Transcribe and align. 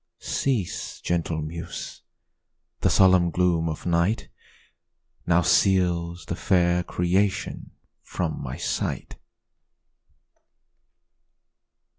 Cease, 0.17 0.99
gentle 1.01 1.43
muse! 1.43 2.01
the 2.79 2.89
solemn 2.89 3.29
gloom 3.29 3.69
of 3.69 3.85
night 3.85 4.29
Now 5.27 5.43
seals 5.43 6.25
the 6.25 6.35
fair 6.35 6.81
creation 6.81 7.69
from 8.01 8.41
my 8.41 8.57
sight. 8.57 9.17